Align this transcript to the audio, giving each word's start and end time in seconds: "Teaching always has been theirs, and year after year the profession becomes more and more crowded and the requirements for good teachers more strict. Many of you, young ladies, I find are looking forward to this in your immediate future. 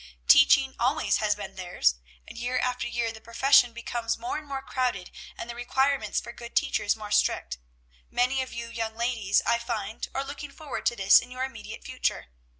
"Teaching 0.27 0.73
always 0.79 1.17
has 1.17 1.35
been 1.35 1.53
theirs, 1.53 1.93
and 2.27 2.35
year 2.35 2.57
after 2.57 2.87
year 2.87 3.11
the 3.11 3.21
profession 3.21 3.71
becomes 3.71 4.17
more 4.17 4.39
and 4.39 4.47
more 4.47 4.63
crowded 4.63 5.11
and 5.37 5.47
the 5.47 5.53
requirements 5.53 6.19
for 6.19 6.31
good 6.31 6.55
teachers 6.55 6.95
more 6.95 7.11
strict. 7.11 7.59
Many 8.09 8.41
of 8.41 8.51
you, 8.51 8.71
young 8.71 8.95
ladies, 8.95 9.43
I 9.45 9.59
find 9.59 10.07
are 10.15 10.25
looking 10.25 10.49
forward 10.49 10.87
to 10.87 10.95
this 10.95 11.19
in 11.19 11.29
your 11.29 11.43
immediate 11.43 11.83
future. 11.83 12.31